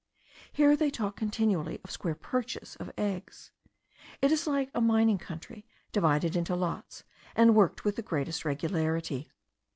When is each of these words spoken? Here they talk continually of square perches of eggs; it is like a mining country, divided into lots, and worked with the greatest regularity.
Here 0.51 0.75
they 0.75 0.89
talk 0.89 1.15
continually 1.15 1.79
of 1.83 1.91
square 1.91 2.15
perches 2.15 2.75
of 2.77 2.89
eggs; 2.97 3.51
it 4.19 4.31
is 4.31 4.47
like 4.47 4.71
a 4.73 4.81
mining 4.81 5.19
country, 5.19 5.67
divided 5.91 6.35
into 6.35 6.55
lots, 6.55 7.03
and 7.35 7.53
worked 7.53 7.83
with 7.85 7.97
the 7.97 8.01
greatest 8.01 8.43
regularity. 8.43 9.29